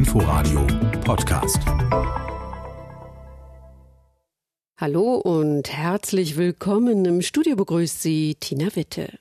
[0.00, 0.66] Inforadio
[1.04, 1.58] Podcast.
[4.78, 7.04] Hallo und herzlich willkommen.
[7.04, 9.18] Im Studio begrüßt Sie Tina Witte.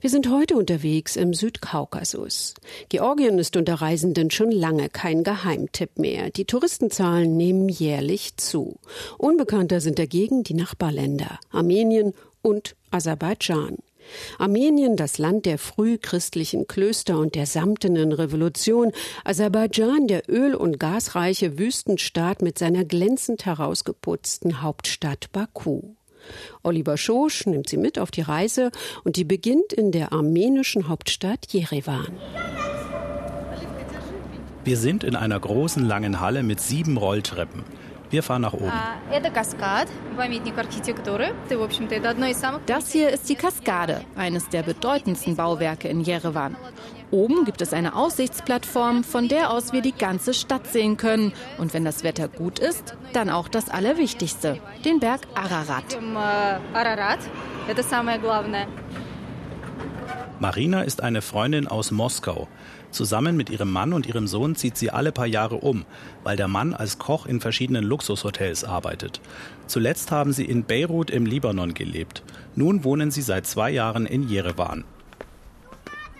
[0.00, 2.54] Wir sind heute unterwegs im Südkaukasus.
[2.90, 6.30] Georgien ist unter Reisenden schon lange kein Geheimtipp mehr.
[6.30, 8.78] Die Touristenzahlen nehmen jährlich zu.
[9.18, 13.78] Unbekannter sind dagegen die Nachbarländer Armenien und Aserbaidschan.
[14.38, 18.92] Armenien, das Land der frühchristlichen Klöster und der samtenen Revolution,
[19.24, 25.82] Aserbaidschan, der öl- und gasreiche Wüstenstaat mit seiner glänzend herausgeputzten Hauptstadt Baku.
[26.62, 28.70] Oliver Schosch nimmt sie mit auf die Reise
[29.04, 32.08] und die beginnt in der armenischen Hauptstadt Jerewan.
[34.64, 37.64] Wir sind in einer großen langen Halle mit sieben Rolltreppen.
[38.10, 38.72] Wir fahren nach oben.
[42.66, 46.56] Das hier ist die Kaskade, eines der bedeutendsten Bauwerke in Jerewan.
[47.12, 51.32] Oben gibt es eine Aussichtsplattform, von der aus wir die ganze Stadt sehen können.
[51.58, 55.98] Und wenn das Wetter gut ist, dann auch das Allerwichtigste, den Berg Ararat.
[60.40, 62.48] Marina ist eine Freundin aus Moskau.
[62.90, 65.84] Zusammen mit ihrem Mann und ihrem Sohn zieht sie alle paar Jahre um,
[66.24, 69.20] weil der Mann als Koch in verschiedenen Luxushotels arbeitet.
[69.66, 72.22] Zuletzt haben sie in Beirut im Libanon gelebt.
[72.56, 74.84] Nun wohnen sie seit zwei Jahren in Jerewan.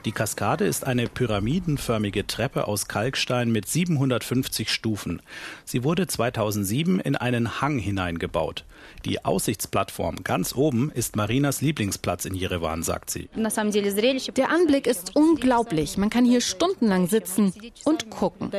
[0.06, 5.20] Die Kaskade ist eine pyramidenförmige Treppe aus Kalkstein mit 750 Stufen.
[5.66, 8.64] Sie wurde 2007 in einen Hang hineingebaut.
[9.04, 13.28] Die Aussichtsplattform ganz oben ist Marinas Lieblingsplatz in Jerewan, sagt sie.
[13.34, 15.98] Der Anblick ist unglaublich.
[15.98, 17.52] Man kann hier stundenlang sitzen
[17.84, 18.50] und gucken.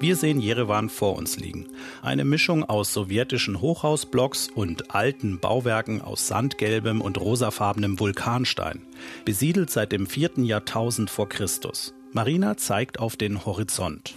[0.00, 1.66] Wir sehen Jerewan vor uns liegen.
[2.00, 8.80] Eine Mischung aus sowjetischen Hochhausblocks und alten Bauwerken aus sandgelbem und rosafarbenem Vulkanstein.
[9.26, 11.92] Besiedelt seit dem vierten Jahrtausend vor Christus.
[12.12, 14.14] Marina zeigt auf den Horizont.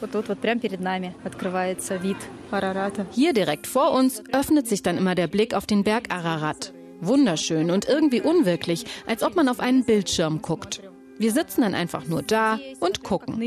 [3.11, 6.73] Hier direkt vor uns öffnet sich dann immer der Blick auf den Berg Ararat.
[7.01, 10.81] Wunderschön und irgendwie unwirklich, als ob man auf einen Bildschirm guckt.
[11.19, 13.39] Wir sitzen dann einfach nur da und gucken.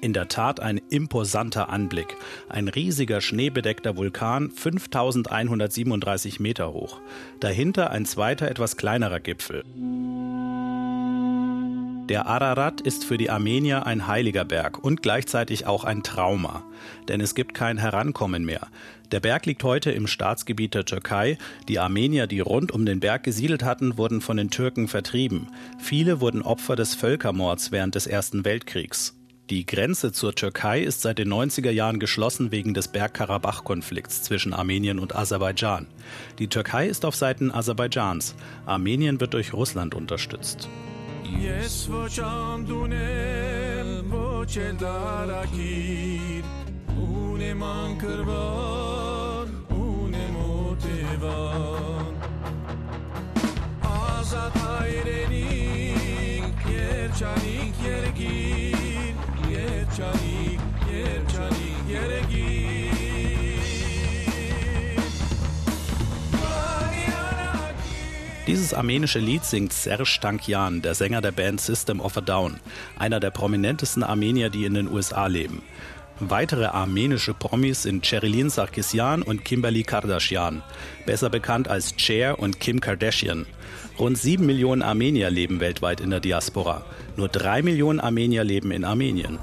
[0.00, 2.16] In der Tat ein imposanter Anblick.
[2.48, 7.00] Ein riesiger schneebedeckter Vulkan, 5137 Meter hoch.
[7.38, 9.62] Dahinter ein zweiter, etwas kleinerer Gipfel.
[12.08, 16.64] Der Ararat ist für die Armenier ein heiliger Berg und gleichzeitig auch ein Trauma.
[17.06, 18.66] Denn es gibt kein Herankommen mehr.
[19.12, 21.38] Der Berg liegt heute im Staatsgebiet der Türkei.
[21.68, 25.46] Die Armenier, die rund um den Berg gesiedelt hatten, wurden von den Türken vertrieben.
[25.78, 29.14] Viele wurden Opfer des Völkermords während des Ersten Weltkriegs.
[29.48, 34.98] Die Grenze zur Türkei ist seit den 90er Jahren geschlossen wegen des Bergkarabach-Konflikts zwischen Armenien
[34.98, 35.86] und Aserbaidschan.
[36.40, 38.34] Die Türkei ist auf Seiten Aserbaidschans.
[38.66, 40.68] Armenien wird durch Russland unterstützt.
[41.40, 46.44] Ես ոչ անդուն եմ, ոչ էլ դարակիր,
[47.02, 52.12] ունեմ անկրվար, ունեմ ոտևան։
[53.92, 59.14] Ազատ հայրենիք, երջանիք երգիր,
[59.56, 60.51] երջանիք
[68.62, 72.60] Dieses armenische Lied singt Serge Tankian, der Sänger der Band System of a Down,
[72.96, 75.62] einer der prominentesten Armenier, die in den USA leben.
[76.20, 80.62] Weitere armenische Promis sind Cherilyn Sarkisian und Kimberly Kardashian,
[81.06, 83.46] besser bekannt als Cher und Kim Kardashian.
[83.98, 86.84] Rund sieben Millionen Armenier leben weltweit in der Diaspora.
[87.16, 89.40] Nur drei Millionen Armenier leben in Armenien.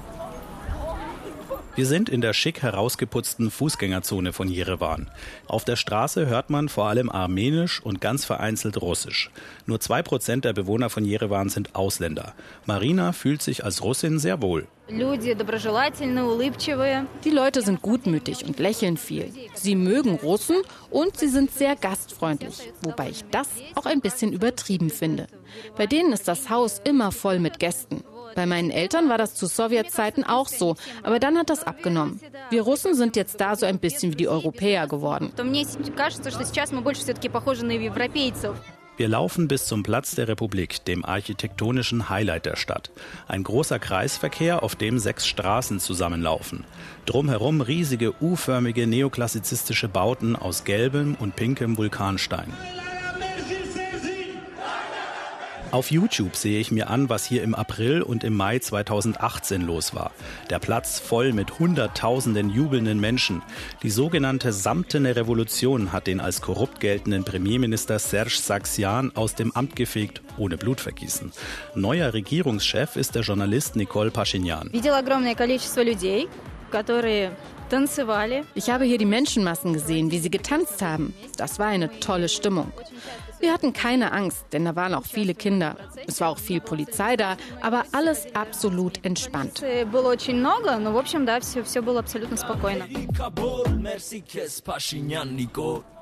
[1.76, 5.08] Wir sind in der schick herausgeputzten Fußgängerzone von Jerewan.
[5.46, 9.30] Auf der Straße hört man vor allem Armenisch und ganz vereinzelt Russisch.
[9.66, 12.34] Nur zwei Prozent der Bewohner von Jerewan sind Ausländer.
[12.66, 14.66] Marina fühlt sich als Russin sehr wohl.
[14.88, 15.00] Die
[17.30, 19.32] Leute sind gutmütig und lächeln viel.
[19.54, 20.56] Sie mögen Russen
[20.90, 25.28] und sie sind sehr gastfreundlich, wobei ich das auch ein bisschen übertrieben finde.
[25.76, 28.02] Bei denen ist das Haus immer voll mit Gästen.
[28.34, 32.20] Bei meinen Eltern war das zu Sowjetzeiten auch so, aber dann hat das abgenommen.
[32.50, 35.32] Wir Russen sind jetzt da so ein bisschen wie die Europäer geworden.
[39.00, 42.90] Wir laufen bis zum Platz der Republik, dem architektonischen Highlight der Stadt.
[43.28, 46.64] Ein großer Kreisverkehr, auf dem sechs Straßen zusammenlaufen.
[47.06, 52.52] Drumherum riesige U-förmige neoklassizistische Bauten aus gelbem und pinkem Vulkanstein.
[55.72, 59.94] Auf YouTube sehe ich mir an, was hier im April und im Mai 2018 los
[59.94, 60.10] war.
[60.50, 63.40] Der Platz voll mit Hunderttausenden jubelnden Menschen.
[63.84, 69.76] Die sogenannte samtene Revolution hat den als korrupt geltenden Premierminister Serge Saxian aus dem Amt
[69.76, 71.30] gefegt, ohne Blutvergießen.
[71.76, 74.70] Neuer Regierungschef ist der Journalist Nicole Pashinyan.
[74.72, 74.82] Ich
[78.70, 81.14] habe hier die Menschenmassen gesehen, wie sie getanzt haben.
[81.36, 82.72] Das war eine tolle Stimmung.
[83.40, 85.76] Wir hatten keine Angst, denn da waren auch viele Kinder.
[86.06, 89.62] Es war auch viel Polizei da, aber alles absolut entspannt.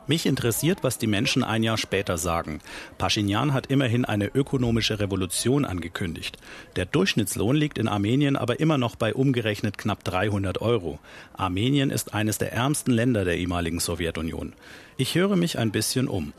[0.08, 2.60] Mich interessiert, was die Menschen ein Jahr später sagen.
[2.96, 6.38] Pashinyan hat immerhin eine ökonomische Revolution angekündigt.
[6.76, 10.98] Der Durchschnittslohn liegt in Armenien aber immer noch bei umgerechnet knapp 300 Euro.
[11.34, 14.54] Armenien ist eines der ärmsten Länder der ehemaligen Sowjetunion.
[14.96, 16.32] Ich höre mich ein bisschen um.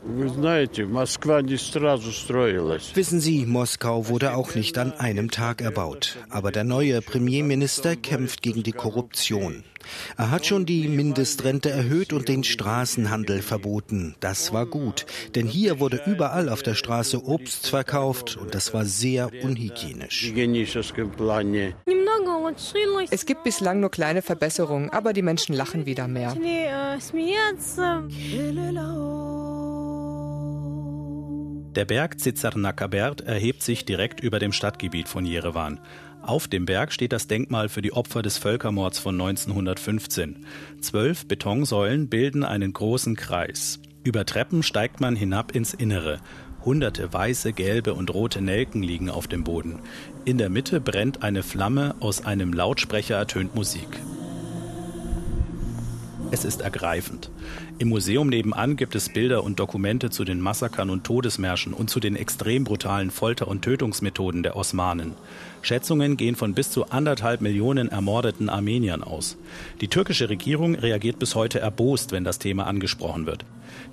[2.94, 6.18] Wissen Sie, Moskau wurde auch nicht an einem Tag erbaut.
[6.28, 9.64] Aber der neue Premierminister kämpft gegen die Korruption.
[10.18, 13.59] Er hat schon die Mindestrente erhöht und den Straßenhandel verboten.
[14.20, 18.84] Das war gut, denn hier wurde überall auf der Straße Obst verkauft und das war
[18.84, 20.32] sehr unhygienisch.
[23.10, 26.34] Es gibt bislang nur kleine Verbesserungen, aber die Menschen lachen wieder mehr.
[31.76, 35.78] Der Berg Zizarnakabert erhebt sich direkt über dem Stadtgebiet von Jerewan.
[36.22, 40.44] Auf dem Berg steht das Denkmal für die Opfer des Völkermords von 1915.
[40.80, 43.80] Zwölf Betonsäulen bilden einen großen Kreis.
[44.04, 46.20] Über Treppen steigt man hinab ins Innere.
[46.64, 49.80] Hunderte weiße, gelbe und rote Nelken liegen auf dem Boden.
[50.24, 53.88] In der Mitte brennt eine Flamme, aus einem Lautsprecher ertönt Musik.
[56.32, 57.28] Es ist ergreifend.
[57.78, 61.98] Im Museum nebenan gibt es Bilder und Dokumente zu den Massakern und Todesmärschen und zu
[61.98, 65.14] den extrem brutalen Folter- und Tötungsmethoden der Osmanen.
[65.62, 69.36] Schätzungen gehen von bis zu anderthalb Millionen ermordeten Armeniern aus.
[69.80, 73.44] Die türkische Regierung reagiert bis heute erbost, wenn das Thema angesprochen wird.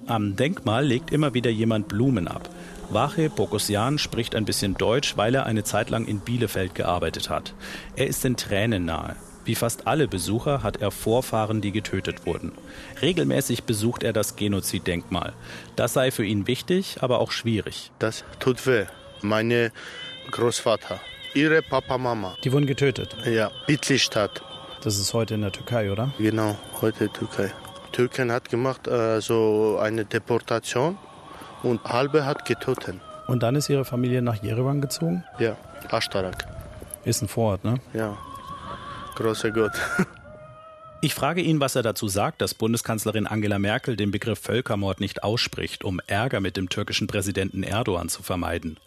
[0.06, 2.50] Am Denkmal legt immer wieder jemand Blumen ab.
[2.92, 7.56] Wache Bogosian spricht ein bisschen Deutsch, weil er eine Zeit lang in Bielefeld gearbeitet hat.
[7.95, 9.16] Er ist den Tränen nahe.
[9.48, 12.52] Wie fast alle Besucher hat er Vorfahren, die getötet wurden.
[13.02, 15.32] Regelmäßig besucht er das Genoziddenkmal.
[15.78, 17.94] Das sei für ihn wichtig, aber auch schwierig.
[17.98, 18.88] Das tut weh.
[19.22, 19.72] Meine
[20.32, 21.00] Großvater,
[21.34, 22.36] ihre Papa, Mama.
[22.44, 23.16] Die wurden getötet?
[23.26, 24.42] Ja, Bitlisstadt.
[24.84, 26.14] Das ist heute in der Türkei, oder?
[26.18, 27.54] Genau, heute in der Türkei.
[27.94, 30.98] Türken hat gemacht äh, so eine Deportation
[31.64, 32.96] und halbe hat getötet.
[33.28, 35.24] Und dann ist Ihre Familie nach Jerewan gezogen?
[35.40, 35.56] Ja,
[35.90, 36.46] Ashtarak.
[37.06, 37.76] Ist ein Vorort, ne?
[37.94, 38.18] Ja
[39.18, 39.74] großer Gott.
[41.00, 45.24] Ich frage ihn, was er dazu sagt, dass Bundeskanzlerin Angela Merkel den Begriff Völkermord nicht
[45.24, 48.80] ausspricht, um Ärger mit dem türkischen Präsidenten Erdogan zu vermeiden.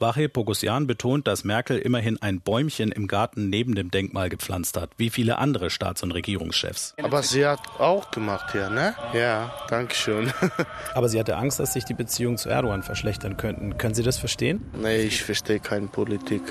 [0.00, 4.90] Wache Pogosyan betont, dass Merkel immerhin ein Bäumchen im Garten neben dem Denkmal gepflanzt hat,
[4.96, 6.94] wie viele andere Staats- und Regierungschefs.
[7.00, 8.96] Aber sie hat auch gemacht hier, ne?
[9.14, 10.32] Ja, danke schön.
[10.94, 13.78] Aber sie hatte Angst, dass sich die Beziehungen zu Erdogan verschlechtern könnten.
[13.78, 14.64] Können Sie das verstehen?
[14.76, 16.42] Nee, ich verstehe keine Politik.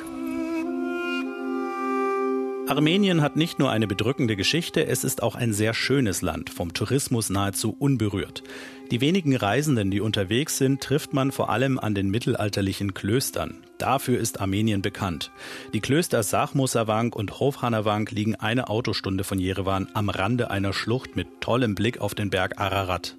[2.71, 6.73] Armenien hat nicht nur eine bedrückende Geschichte, es ist auch ein sehr schönes Land, vom
[6.73, 8.43] Tourismus nahezu unberührt.
[8.91, 13.57] Die wenigen Reisenden, die unterwegs sind, trifft man vor allem an den mittelalterlichen Klöstern.
[13.77, 15.31] Dafür ist Armenien bekannt.
[15.73, 21.41] Die Klöster Sachmusavank und Hovhanavank liegen eine Autostunde von Jerewan am Rande einer Schlucht mit
[21.41, 23.17] tollem Blick auf den Berg Ararat.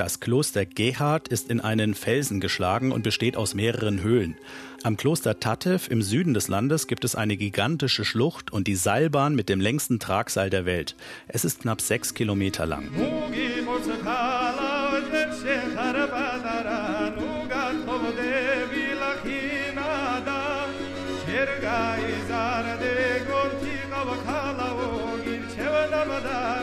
[0.00, 4.34] Das Kloster Gehard ist in einen Felsen geschlagen und besteht aus mehreren Höhlen.
[4.82, 9.34] Am Kloster Tatev im Süden des Landes gibt es eine gigantische Schlucht und die Seilbahn
[9.34, 10.96] mit dem längsten Tragseil der Welt.
[11.28, 12.88] Es ist knapp sechs Kilometer lang.
[26.22, 26.59] Der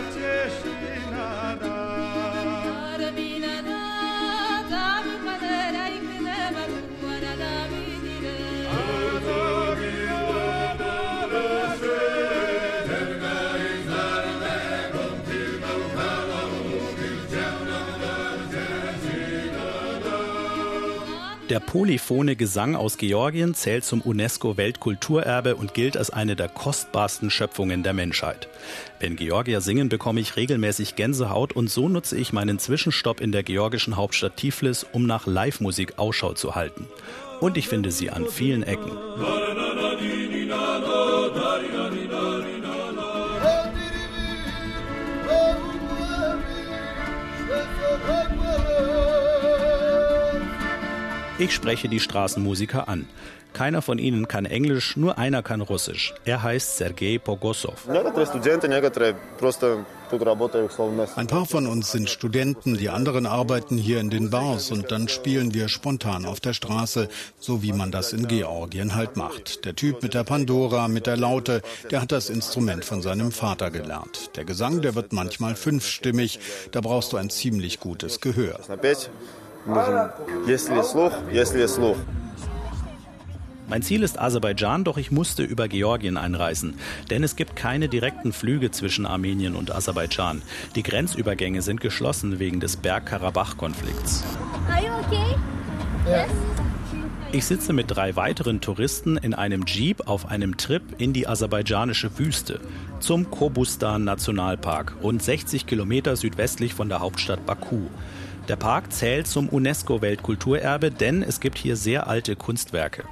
[21.67, 27.93] polyphone Gesang aus Georgien zählt zum UNESCO-Weltkulturerbe und gilt als eine der kostbarsten Schöpfungen der
[27.93, 28.47] Menschheit.
[29.00, 33.43] Wenn Georgier singen, bekomme ich regelmäßig Gänsehaut und so nutze ich meinen Zwischenstopp in der
[33.43, 36.88] georgischen Hauptstadt Tiflis, um nach Live-Musik Ausschau zu halten.
[37.41, 38.91] Und ich finde sie an vielen Ecken.
[51.39, 53.08] Ich spreche die Straßenmusiker an.
[53.53, 56.15] Keiner von ihnen kann Englisch, nur einer kann Russisch.
[56.25, 57.88] Er heißt Sergei Pogosov.
[61.15, 65.08] Ein paar von uns sind Studenten, die anderen arbeiten hier in den Bars und dann
[65.08, 67.08] spielen wir spontan auf der Straße,
[67.39, 69.65] so wie man das in Georgien halt macht.
[69.65, 73.70] Der Typ mit der Pandora, mit der Laute, der hat das Instrument von seinem Vater
[73.70, 74.32] gelernt.
[74.36, 76.39] Der Gesang, der wird manchmal fünfstimmig,
[76.72, 78.60] da brauchst du ein ziemlich gutes Gehör.
[83.69, 86.75] Mein Ziel ist Aserbaidschan, doch ich musste über Georgien einreisen,
[87.09, 90.41] denn es gibt keine direkten Flüge zwischen Armenien und Aserbaidschan.
[90.75, 94.24] Die Grenzübergänge sind geschlossen wegen des Bergkarabach-Konflikts.
[97.33, 102.17] Ich sitze mit drei weiteren Touristen in einem Jeep auf einem Trip in die aserbaidschanische
[102.17, 102.62] Wüste
[103.01, 107.81] zum Kobustan Nationalpark, rund 60 Kilometer südwestlich von der Hauptstadt Baku.
[108.47, 113.03] Der Park zählt zum UNESCO-Weltkulturerbe, denn es gibt hier sehr alte Kunstwerke.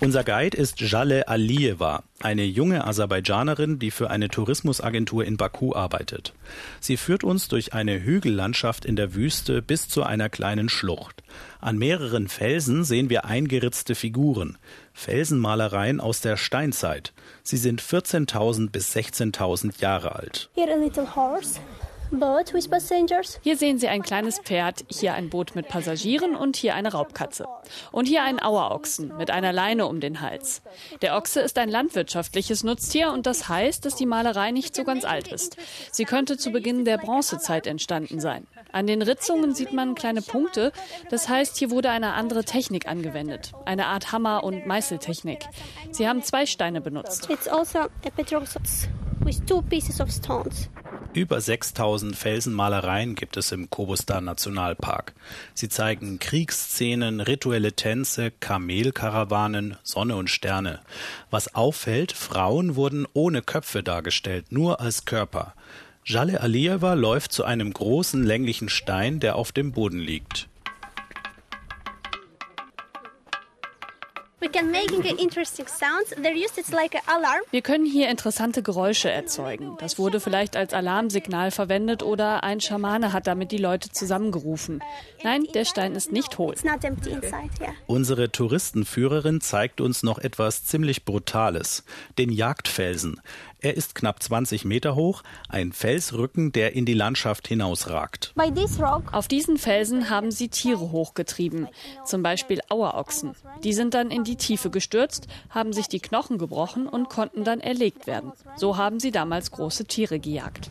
[0.00, 6.34] Unser Guide ist Jale Alieva, eine junge Aserbaidschanerin, die für eine Tourismusagentur in Baku arbeitet.
[6.80, 11.22] Sie führt uns durch eine Hügellandschaft in der Wüste bis zu einer kleinen Schlucht.
[11.60, 14.58] An mehreren Felsen sehen wir eingeritzte Figuren,
[14.92, 17.14] Felsenmalereien aus der Steinzeit.
[17.42, 20.50] Sie sind 14.000 bis 16.000 Jahre alt.
[20.54, 21.58] Here a little horse.
[23.42, 27.46] Hier sehen Sie ein kleines Pferd, hier ein Boot mit Passagieren und hier eine Raubkatze.
[27.92, 30.62] Und hier einen Auerochsen mit einer Leine um den Hals.
[31.02, 35.04] Der Ochse ist ein landwirtschaftliches Nutztier und das heißt, dass die Malerei nicht so ganz
[35.04, 35.56] alt ist.
[35.92, 38.46] Sie könnte zu Beginn der Bronzezeit entstanden sein.
[38.72, 40.72] An den Ritzungen sieht man kleine Punkte.
[41.10, 43.52] Das heißt, hier wurde eine andere Technik angewendet.
[43.64, 45.46] Eine Art Hammer- und Meißeltechnik.
[45.90, 47.28] Sie haben zwei Steine benutzt.
[47.30, 48.88] It's also a petrosas
[49.20, 50.68] with two pieces of stones.
[51.14, 55.14] Über 6000 Felsenmalereien gibt es im Kobustan Nationalpark.
[55.54, 60.80] Sie zeigen Kriegsszenen, rituelle Tänze, Kamelkarawanen, Sonne und Sterne.
[61.30, 65.54] Was auffällt, Frauen wurden ohne Köpfe dargestellt, nur als Körper.
[66.04, 70.48] Jale Alieva läuft zu einem großen länglichen Stein, der auf dem Boden liegt.
[77.50, 79.76] Wir können hier interessante Geräusche erzeugen.
[79.78, 84.82] Das wurde vielleicht als Alarmsignal verwendet oder ein Schamane hat damit die Leute zusammengerufen.
[85.22, 86.54] Nein, der Stein ist nicht hohl.
[87.86, 91.84] Unsere Touristenführerin zeigt uns noch etwas ziemlich Brutales,
[92.18, 93.20] den Jagdfelsen.
[93.64, 98.34] Er ist knapp 20 Meter hoch, ein Felsrücken, der in die Landschaft hinausragt.
[99.10, 101.68] Auf diesen Felsen haben sie Tiere hochgetrieben,
[102.04, 103.32] zum Beispiel Auerochsen.
[103.62, 107.60] Die sind dann in die Tiefe gestürzt, haben sich die Knochen gebrochen und konnten dann
[107.60, 108.32] erlegt werden.
[108.54, 110.68] So haben sie damals große Tiere gejagt.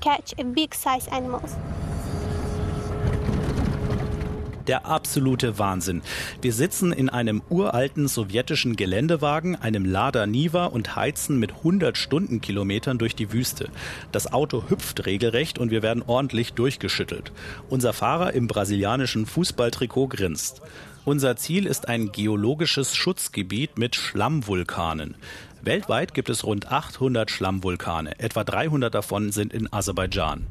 [4.68, 6.02] Der absolute Wahnsinn.
[6.42, 12.98] Wir sitzen in einem uralten sowjetischen Geländewagen, einem Lada Niva und heizen mit 100 Stundenkilometern
[12.98, 13.70] durch die Wüste.
[14.14, 17.34] Das Auto hüpft regelrecht und wir werden ordentlich durchgeschüttelt.
[17.70, 20.62] Unser Fahrer im brasilianischen Fußballtrikot grinst.
[21.04, 25.16] Unser Ziel ist ein geologisches Schutzgebiet mit Schlammvulkanen.
[25.62, 28.18] Weltweit gibt es rund 800 Schlammvulkane.
[28.20, 30.48] Etwa 300 davon sind in Aserbaidschan.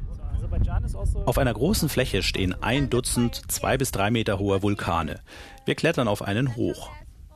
[1.25, 5.19] Auf einer großen Fläche stehen ein Dutzend zwei bis drei Meter hohe Vulkane.
[5.65, 6.91] Wir klettern auf einen hoch.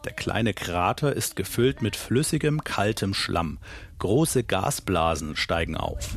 [0.06, 3.58] Der kleine Krater ist gefüllt mit flüssigem, kaltem Schlamm.
[4.00, 6.16] Große Gasblasen steigen auf.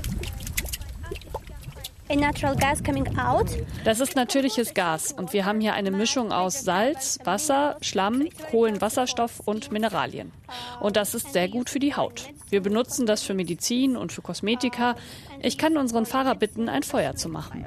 [3.85, 9.39] Das ist natürliches Gas und wir haben hier eine Mischung aus Salz, Wasser, Schlamm, Kohlenwasserstoff
[9.45, 10.33] und Mineralien.
[10.81, 12.29] Und das ist sehr gut für die Haut.
[12.49, 14.97] Wir benutzen das für Medizin und für Kosmetika.
[15.41, 17.65] Ich kann unseren Fahrer bitten, ein Feuer zu machen.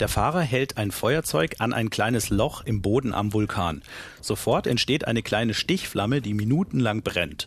[0.00, 3.82] Der Fahrer hält ein Feuerzeug an ein kleines Loch im Boden am Vulkan.
[4.20, 7.46] Sofort entsteht eine kleine Stichflamme, die minutenlang brennt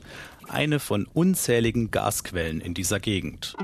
[0.52, 3.56] eine von unzähligen Gasquellen in dieser Gegend.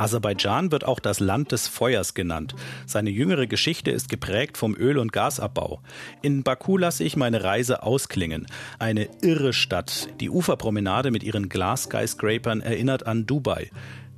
[0.00, 2.54] Aserbaidschan wird auch das Land des Feuers genannt.
[2.86, 5.82] Seine jüngere Geschichte ist geprägt vom Öl- und Gasabbau.
[6.22, 8.46] In Baku lasse ich meine Reise ausklingen.
[8.78, 10.08] Eine irre Stadt.
[10.20, 13.70] Die Uferpromenade mit ihren Glas-Skyscrapern erinnert an Dubai.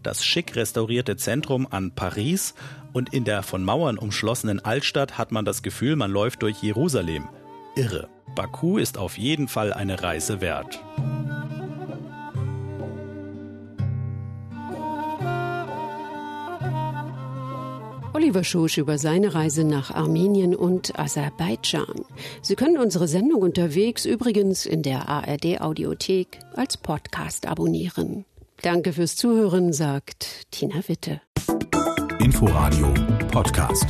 [0.05, 2.55] Das schick restaurierte Zentrum an Paris
[2.93, 7.29] und in der von Mauern umschlossenen Altstadt hat man das Gefühl, man läuft durch Jerusalem.
[7.75, 8.09] Irre.
[8.35, 10.83] Baku ist auf jeden Fall eine Reise wert.
[18.15, 22.05] Oliver Schosch über seine Reise nach Armenien und Aserbaidschan.
[22.41, 28.25] Sie können unsere Sendung unterwegs übrigens in der ARD Audiothek als Podcast abonnieren.
[28.63, 31.21] Danke fürs Zuhören, sagt Tina Witte.
[32.21, 32.95] Inforadio
[33.33, 33.87] Podcast.